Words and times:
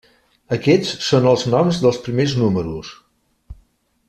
Aquests 0.55 0.93
són 1.09 1.27
els 1.33 1.45
noms 1.55 1.83
dels 1.85 2.01
primers 2.09 2.37
números. 2.45 2.91